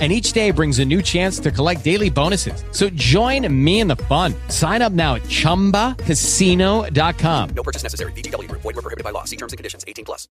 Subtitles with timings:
[0.00, 2.64] and each day brings a new chance to collect daily bonuses.
[2.72, 4.34] So join me in the fun.
[4.48, 7.50] Sign up now at ChumbaCasino.com.
[7.54, 8.10] No purchase necessary.
[8.12, 8.50] BGW.
[8.50, 9.22] Void were prohibited by law.
[9.22, 9.84] See terms and conditions.
[9.86, 10.28] 18 plus.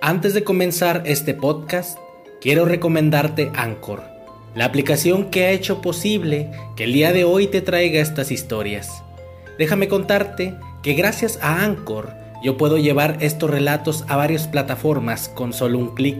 [0.00, 1.98] Antes de comenzar este podcast,
[2.40, 4.04] quiero recomendarte Anchor,
[4.54, 9.02] la aplicación que ha hecho posible que el día de hoy te traiga estas historias.
[9.58, 15.52] Déjame contarte que gracias a Anchor yo puedo llevar estos relatos a varias plataformas con
[15.52, 16.16] solo un clic.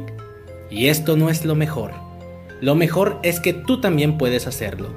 [0.71, 2.08] Y esto no es lo mejor.
[2.61, 4.89] Lo mejor es que tú también puedes hacerlo.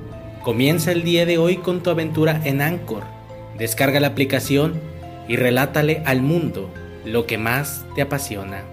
[0.42, 3.04] Comienza el día de hoy con tu aventura en Anchor.
[3.56, 4.82] Descarga la aplicación
[5.28, 6.72] y relátale al mundo
[7.06, 8.64] lo que más te apasiona.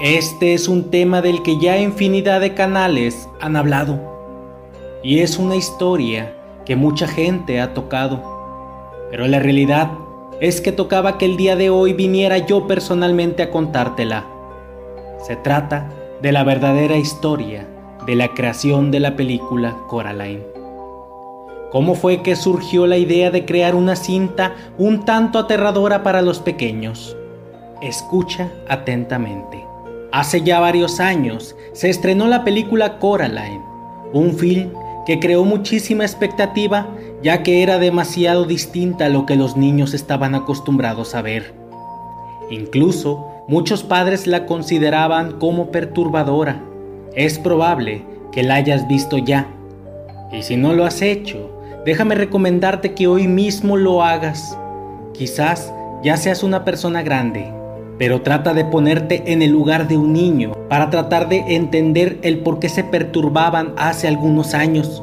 [0.00, 4.00] Este es un tema del que ya infinidad de canales han hablado.
[5.04, 6.34] Y es una historia
[6.66, 8.20] que mucha gente ha tocado.
[9.08, 9.92] Pero la realidad
[10.40, 14.33] es que tocaba que el día de hoy viniera yo personalmente a contártela.
[15.26, 15.88] Se trata
[16.20, 17.66] de la verdadera historia
[18.06, 20.44] de la creación de la película Coraline.
[21.72, 26.40] ¿Cómo fue que surgió la idea de crear una cinta un tanto aterradora para los
[26.40, 27.16] pequeños?
[27.80, 29.64] Escucha atentamente.
[30.12, 33.64] Hace ya varios años se estrenó la película Coraline,
[34.12, 34.72] un film
[35.06, 36.86] que creó muchísima expectativa
[37.22, 41.54] ya que era demasiado distinta a lo que los niños estaban acostumbrados a ver.
[42.50, 46.62] Incluso muchos padres la consideraban como perturbadora.
[47.14, 49.48] Es probable que la hayas visto ya.
[50.32, 51.50] Y si no lo has hecho,
[51.84, 54.58] déjame recomendarte que hoy mismo lo hagas.
[55.12, 55.72] Quizás
[56.02, 57.52] ya seas una persona grande,
[57.98, 62.38] pero trata de ponerte en el lugar de un niño para tratar de entender el
[62.38, 65.02] por qué se perturbaban hace algunos años.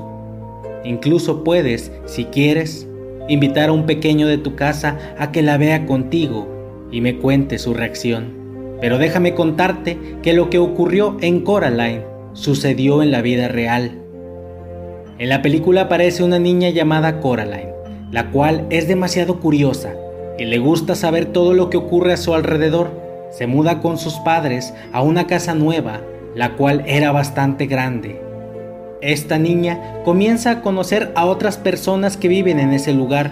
[0.84, 2.88] Incluso puedes, si quieres,
[3.30, 6.61] invitar a un pequeño de tu casa a que la vea contigo
[6.92, 8.34] y me cuente su reacción.
[8.82, 12.04] Pero déjame contarte que lo que ocurrió en Coraline
[12.34, 13.92] sucedió en la vida real.
[15.18, 17.74] En la película aparece una niña llamada Coraline,
[18.12, 19.94] la cual es demasiado curiosa
[20.38, 22.90] y le gusta saber todo lo que ocurre a su alrededor.
[23.32, 26.02] Se muda con sus padres a una casa nueva,
[26.36, 28.20] la cual era bastante grande.
[29.02, 33.32] Esta niña comienza a conocer a otras personas que viven en ese lugar,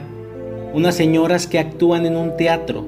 [0.74, 2.86] unas señoras que actúan en un teatro,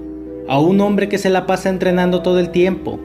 [0.51, 2.99] a un hombre que se la pasa entrenando todo el tiempo.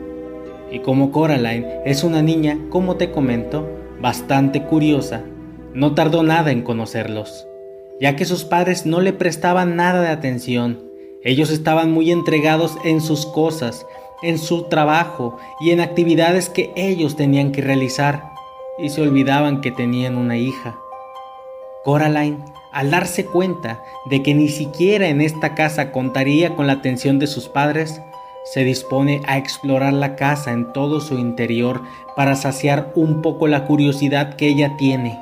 [0.68, 3.70] Y como Coraline es una niña, como te comento,
[4.00, 5.22] bastante curiosa,
[5.72, 7.46] no tardó nada en conocerlos,
[8.00, 10.82] ya que sus padres no le prestaban nada de atención.
[11.22, 13.86] Ellos estaban muy entregados en sus cosas,
[14.24, 18.24] en su trabajo y en actividades que ellos tenían que realizar
[18.76, 20.80] y se olvidaban que tenían una hija.
[21.84, 22.38] Coraline,
[22.76, 27.26] al darse cuenta de que ni siquiera en esta casa contaría con la atención de
[27.26, 28.02] sus padres,
[28.44, 31.80] se dispone a explorar la casa en todo su interior
[32.16, 35.18] para saciar un poco la curiosidad que ella tiene.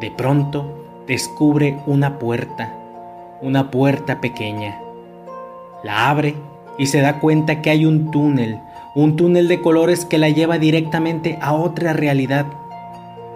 [0.00, 0.66] De pronto
[1.06, 2.74] descubre una puerta,
[3.42, 4.80] una puerta pequeña.
[5.82, 6.34] La abre
[6.78, 8.58] y se da cuenta que hay un túnel,
[8.94, 12.46] un túnel de colores que la lleva directamente a otra realidad.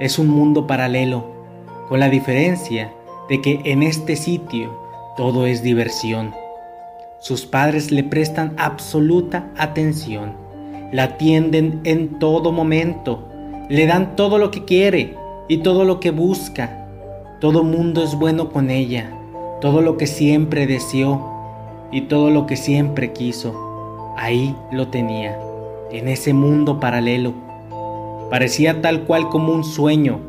[0.01, 1.27] Es un mundo paralelo,
[1.91, 2.95] con la diferencia
[3.29, 4.73] de que en este sitio
[5.17, 6.35] todo es diversión.
[7.19, 10.35] Sus padres le prestan absoluta atención,
[10.93, 13.29] la atienden en todo momento,
[13.69, 15.17] le dan todo lo que quiere
[15.49, 16.87] y todo lo que busca.
[17.41, 19.11] Todo mundo es bueno con ella,
[19.61, 21.39] todo lo que siempre deseó
[21.91, 24.15] y todo lo que siempre quiso.
[24.17, 25.39] Ahí lo tenía,
[25.91, 27.35] en ese mundo paralelo.
[28.31, 30.21] Parecía tal cual como un sueño.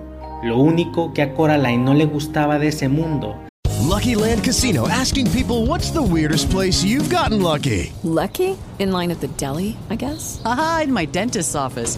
[0.42, 3.36] Lo único que a Coraline no le gustaba de ese mundo
[3.90, 7.92] Lucky Land Casino asking people what's the weirdest place you've gotten lucky?
[8.04, 8.56] Lucky?
[8.78, 10.42] In line at the deli, I guess?
[10.46, 11.98] Aha, in my dentist's office.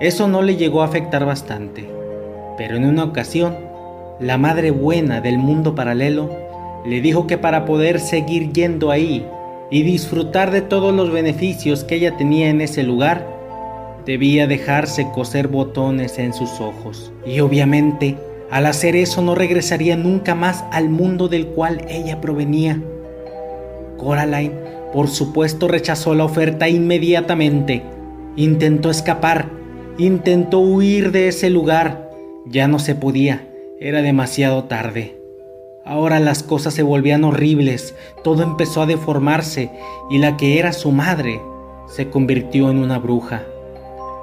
[0.00, 1.88] eso no le llegó a afectar bastante.
[2.56, 3.56] Pero en una ocasión,
[4.20, 6.30] la madre buena del mundo paralelo
[6.86, 9.26] le dijo que para poder seguir yendo ahí
[9.70, 13.26] y disfrutar de todos los beneficios que ella tenía en ese lugar,
[14.06, 17.12] debía dejarse coser botones en sus ojos.
[17.26, 18.16] Y obviamente,
[18.50, 22.80] al hacer eso no regresaría nunca más al mundo del cual ella provenía.
[23.98, 24.54] Coraline,
[24.92, 27.82] por supuesto, rechazó la oferta inmediatamente.
[28.36, 29.57] Intentó escapar,
[29.98, 32.10] intentó huir de ese lugar.
[32.46, 33.48] Ya no se podía,
[33.80, 35.16] era demasiado tarde.
[35.84, 39.70] Ahora las cosas se volvían horribles, todo empezó a deformarse
[40.10, 41.40] y la que era su madre
[41.88, 43.42] se convirtió en una bruja.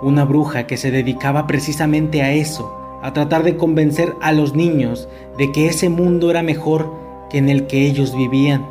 [0.02, 5.10] Una bruja que se dedicaba precisamente a eso, a tratar de convencer a los niños
[5.38, 6.94] de que ese mundo era mejor
[7.30, 8.66] que en el que ellos vivían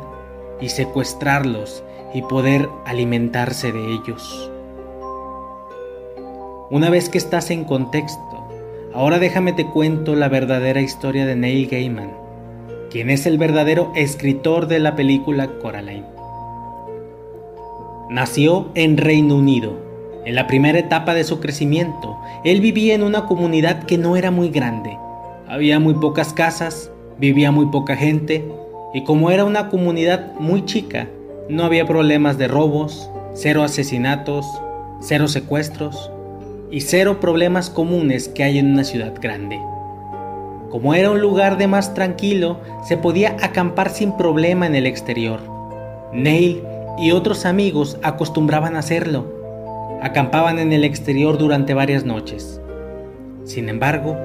[0.61, 4.51] y secuestrarlos y poder alimentarse de ellos.
[6.71, 8.47] Una vez que estás en contexto,
[8.91, 12.11] ahora déjame te cuento la verdadera historia de Neil Gaiman,
[12.89, 16.07] quien es el verdadero escritor de la película Coraline.
[18.09, 19.77] Nació en Reino Unido.
[20.25, 24.31] En la primera etapa de su crecimiento, él vivía en una comunidad que no era
[24.31, 24.97] muy grande.
[25.47, 26.89] Había muy pocas casas,
[27.19, 28.43] vivía muy poca gente,
[28.91, 31.09] y como era una comunidad muy chica,
[31.47, 34.47] no había problemas de robos, cero asesinatos,
[34.99, 36.09] cero secuestros
[36.71, 39.59] y cero problemas comunes que hay en una ciudad grande.
[40.69, 45.39] Como era un lugar de más tranquilo, se podía acampar sin problema en el exterior.
[46.11, 46.63] Neil
[46.97, 49.31] y otros amigos acostumbraban a hacerlo.
[50.01, 52.59] Acampaban en el exterior durante varias noches.
[53.43, 54.17] Sin embargo,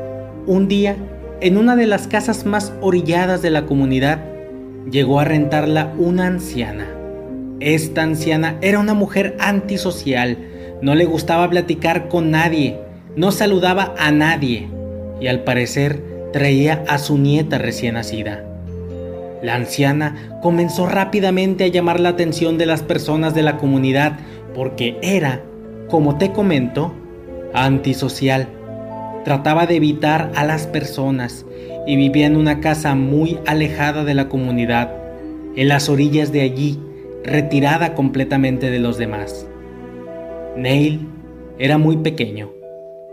[0.46, 0.96] un día,
[1.40, 4.20] en una de las casas más orilladas de la comunidad,
[4.90, 6.88] llegó a rentarla una anciana.
[7.60, 10.38] Esta anciana era una mujer antisocial,
[10.82, 12.78] no le gustaba platicar con nadie,
[13.16, 14.68] no saludaba a nadie
[15.20, 18.44] y al parecer traía a su nieta recién nacida.
[19.42, 24.18] La anciana comenzó rápidamente a llamar la atención de las personas de la comunidad
[24.54, 25.42] porque era,
[25.88, 26.94] como te comento,
[27.54, 28.48] antisocial.
[29.24, 31.44] Trataba de evitar a las personas
[31.86, 34.94] y vivía en una casa muy alejada de la comunidad,
[35.56, 36.78] en las orillas de allí,
[37.24, 39.46] retirada completamente de los demás.
[40.60, 41.08] Neil
[41.58, 42.50] era muy pequeño,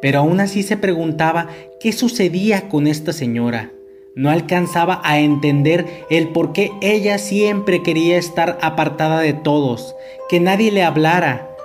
[0.02, 1.48] pero aún así se preguntaba
[1.80, 3.72] qué sucedía con esta señora.
[4.16, 9.96] No alcanzaba a entender el por qué ella siempre quería estar apartada de todos,
[10.28, 11.56] que nadie le hablara,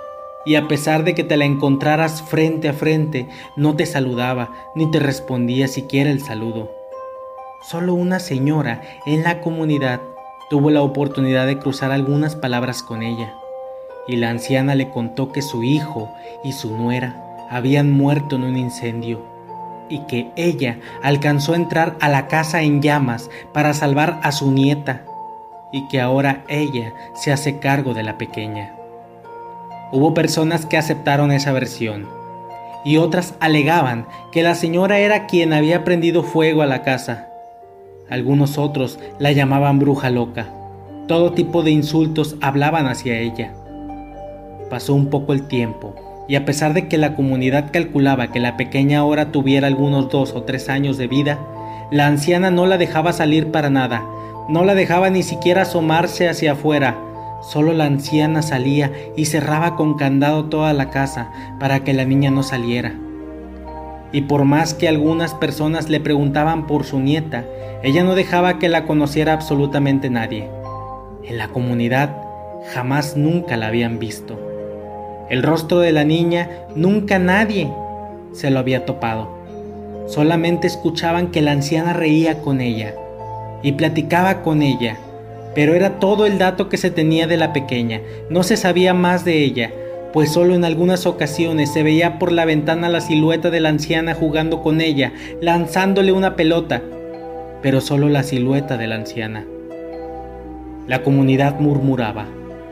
[0.45, 3.27] y a pesar de que te la encontraras frente a frente,
[3.57, 6.71] no te saludaba ni te respondía siquiera el saludo.
[7.69, 9.99] Solo una señora en la comunidad
[10.49, 13.33] tuvo la oportunidad de cruzar algunas palabras con ella,
[14.07, 16.13] y la anciana le contó que su hijo
[16.43, 17.15] y su nuera
[17.49, 19.21] habían muerto en un incendio,
[19.89, 24.51] y que ella alcanzó a entrar a la casa en llamas para salvar a su
[24.51, 25.05] nieta,
[25.71, 28.73] y que ahora ella se hace cargo de la pequeña.
[29.91, 32.07] Hubo personas que aceptaron esa versión,
[32.83, 37.29] y otras alegaban que la señora era quien había prendido fuego a la casa.
[38.09, 40.47] Algunos otros la llamaban bruja loca.
[41.07, 43.53] Todo tipo de insultos hablaban hacia ella.
[44.69, 45.95] Pasó un poco el tiempo,
[46.27, 50.33] y a pesar de que la comunidad calculaba que la pequeña ahora tuviera algunos dos
[50.33, 51.39] o tres años de vida,
[51.91, 54.03] la anciana no la dejaba salir para nada,
[54.49, 56.97] no la dejaba ni siquiera asomarse hacia afuera,
[57.43, 61.29] Solo la anciana salía y cerraba con candado toda la casa
[61.59, 62.95] para que la niña no saliera.
[64.13, 67.43] Y por más que algunas personas le preguntaban por su nieta,
[67.83, 70.49] ella no dejaba que la conociera absolutamente nadie.
[71.25, 72.15] En la comunidad
[72.73, 74.52] jamás nunca la habían visto.
[75.29, 77.71] El rostro de la niña nunca nadie
[78.33, 79.29] se lo había topado.
[80.07, 82.93] Solamente escuchaban que la anciana reía con ella
[83.61, 84.97] y platicaba con ella
[85.55, 89.23] pero era todo el dato que se tenía de la pequeña, no se sabía más
[89.23, 89.71] de ella,
[90.11, 94.13] pues solo en algunas ocasiones se veía por la ventana la silueta de la anciana
[94.15, 96.81] jugando con ella, lanzándole una pelota,
[97.61, 99.45] pero solo la silueta de la anciana.
[100.87, 102.27] La comunidad murmuraba,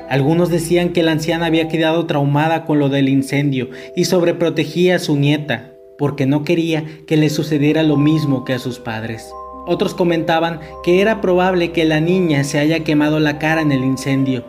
[0.09, 4.99] Algunos decían que la anciana había quedado traumada con lo del incendio y sobreprotegía a
[4.99, 9.31] su nieta, porque no quería que le sucediera lo mismo que a sus padres.
[9.67, 13.83] Otros comentaban que era probable que la niña se haya quemado la cara en el
[13.83, 14.43] incendio,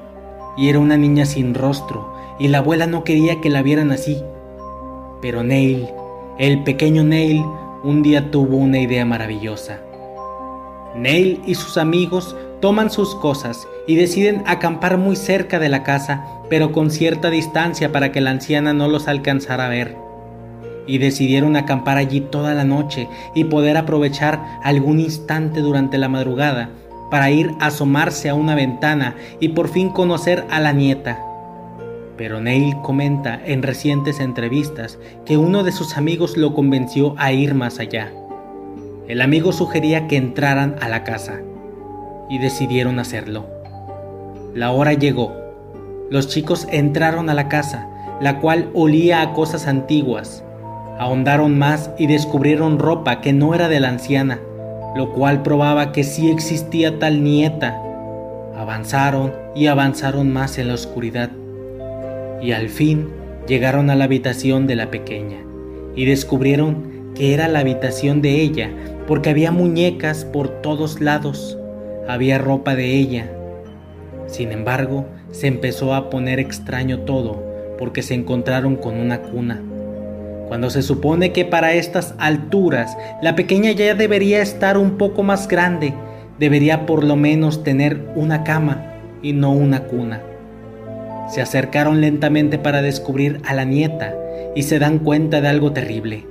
[0.56, 4.22] y era una niña sin rostro, y la abuela no quería que la vieran así.
[5.20, 5.86] Pero Neil,
[6.38, 7.44] el pequeño Neil,
[7.84, 9.80] un día tuvo una idea maravillosa.
[10.96, 16.24] Neil y sus amigos toman sus cosas y deciden acampar muy cerca de la casa,
[16.48, 19.96] pero con cierta distancia para que la anciana no los alcanzara a ver.
[20.86, 26.70] Y decidieron acampar allí toda la noche y poder aprovechar algún instante durante la madrugada
[27.10, 31.20] para ir a asomarse a una ventana y por fin conocer a la nieta.
[32.16, 37.54] Pero Neil comenta en recientes entrevistas que uno de sus amigos lo convenció a ir
[37.54, 38.12] más allá.
[39.08, 41.40] El amigo sugería que entraran a la casa
[42.28, 43.61] y decidieron hacerlo.
[44.54, 45.34] La hora llegó.
[46.10, 47.88] Los chicos entraron a la casa,
[48.20, 50.44] la cual olía a cosas antiguas.
[50.98, 54.40] Ahondaron más y descubrieron ropa que no era de la anciana,
[54.94, 57.80] lo cual probaba que sí existía tal nieta.
[58.56, 61.30] Avanzaron y avanzaron más en la oscuridad.
[62.40, 63.08] Y al fin
[63.46, 65.38] llegaron a la habitación de la pequeña
[65.94, 68.70] y descubrieron que era la habitación de ella
[69.06, 71.58] porque había muñecas por todos lados
[72.08, 73.30] había ropa de ella.
[74.32, 77.44] Sin embargo, se empezó a poner extraño todo
[77.78, 79.60] porque se encontraron con una cuna.
[80.48, 85.48] Cuando se supone que para estas alturas la pequeña ya debería estar un poco más
[85.48, 85.92] grande,
[86.38, 90.22] debería por lo menos tener una cama y no una cuna.
[91.28, 94.14] Se acercaron lentamente para descubrir a la nieta
[94.56, 96.24] y se dan cuenta de algo terrible.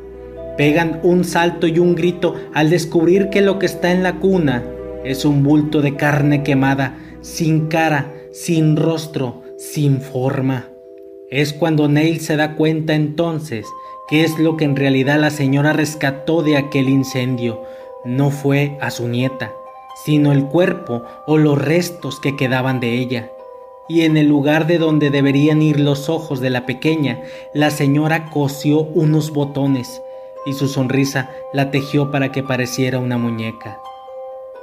[0.58, 4.64] Pegan un salto y un grito al descubrir que lo que está en la cuna
[5.04, 10.68] es un bulto de carne quemada, sin cara, sin rostro, sin forma.
[11.30, 13.66] Es cuando Neil se da cuenta entonces
[14.10, 17.64] que es lo que en realidad la señora rescató de aquel incendio.
[18.04, 19.54] No fue a su nieta,
[20.04, 23.32] sino el cuerpo o los restos que quedaban de ella.
[23.88, 27.22] Y en el lugar de donde deberían ir los ojos de la pequeña,
[27.54, 30.02] la señora cosió unos botones
[30.46, 33.80] y su sonrisa la tejió para que pareciera una muñeca.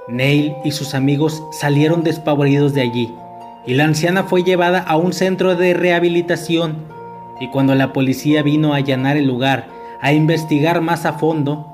[0.08, 3.14] Neil y sus amigos salieron despavoridos de allí
[3.66, 6.76] y la anciana fue llevada a un centro de rehabilitación
[7.40, 9.68] y cuando la policía vino a allanar el lugar
[10.00, 11.66] a investigar más a fondo,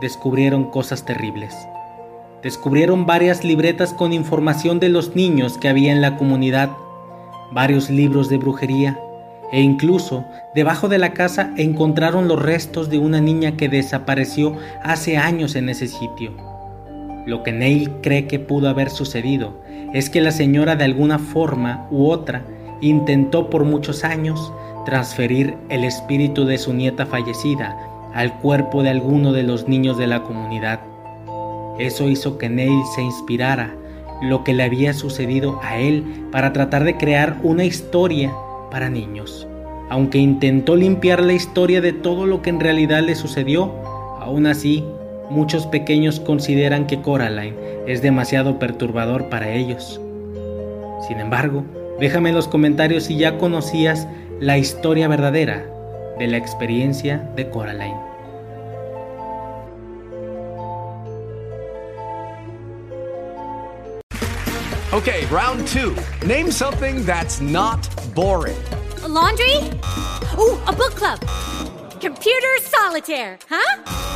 [0.00, 1.54] descubrieron cosas terribles.
[2.42, 6.70] Descubrieron varias libretas con información de los niños que había en la comunidad,
[7.50, 9.00] varios libros de brujería
[9.50, 15.16] e incluso debajo de la casa encontraron los restos de una niña que desapareció hace
[15.16, 16.55] años en ese sitio.
[17.26, 19.54] Lo que Neil cree que pudo haber sucedido
[19.92, 22.44] es que la señora de alguna forma u otra
[22.80, 24.52] intentó por muchos años
[24.84, 27.76] transferir el espíritu de su nieta fallecida
[28.14, 30.80] al cuerpo de alguno de los niños de la comunidad.
[31.78, 33.74] Eso hizo que Neil se inspirara
[34.22, 38.32] lo que le había sucedido a él para tratar de crear una historia
[38.70, 39.46] para niños.
[39.90, 43.72] Aunque intentó limpiar la historia de todo lo que en realidad le sucedió,
[44.20, 44.84] aún así
[45.30, 47.56] Muchos pequeños consideran que Coraline
[47.86, 50.00] es demasiado perturbador para ellos.
[51.06, 51.64] Sin embargo,
[52.00, 54.06] déjame en los comentarios si ya conocías
[54.40, 55.64] la historia verdadera
[56.18, 58.06] de la experiencia de Coraline.
[64.92, 65.94] Okay, round two.
[66.26, 68.56] Name something that's not boring.
[69.06, 69.56] laundry?
[70.38, 71.20] Ooh, a book club.
[72.00, 74.15] Computer solitaire, huh?